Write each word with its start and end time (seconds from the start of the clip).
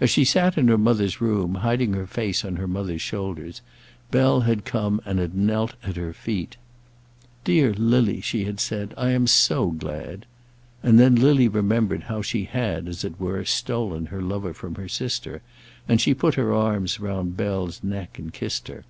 As 0.00 0.08
she 0.08 0.24
sat 0.24 0.56
in 0.56 0.68
her 0.68 0.78
mother's 0.78 1.20
room, 1.20 1.56
hiding 1.56 1.92
her 1.92 2.06
face 2.06 2.46
on 2.46 2.56
her 2.56 2.66
mother's 2.66 3.02
shoulders, 3.02 3.60
Bell 4.10 4.40
had 4.40 4.64
come, 4.64 5.02
and 5.04 5.18
had 5.18 5.34
knelt 5.34 5.74
at 5.82 5.96
her 5.96 6.14
feet. 6.14 6.56
"Dear 7.44 7.74
Lily," 7.74 8.22
she 8.22 8.44
had 8.46 8.58
said, 8.58 8.94
"I 8.96 9.10
am 9.10 9.26
so 9.26 9.66
glad." 9.72 10.24
And 10.82 10.98
then 10.98 11.14
Lily 11.14 11.46
remembered 11.46 12.04
how 12.04 12.22
she 12.22 12.44
had, 12.44 12.88
as 12.88 13.04
it 13.04 13.20
were, 13.20 13.44
stolen 13.44 14.06
her 14.06 14.22
lover 14.22 14.54
from 14.54 14.76
her 14.76 14.88
sister, 14.88 15.42
and 15.86 16.00
she 16.00 16.14
put 16.14 16.36
her 16.36 16.54
arms 16.54 16.98
round 16.98 17.36
Bell's 17.36 17.82
neck 17.84 18.18
and 18.18 18.32
kissed 18.32 18.68
her. 18.68 18.86